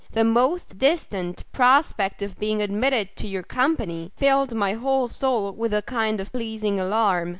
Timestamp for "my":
4.55-4.73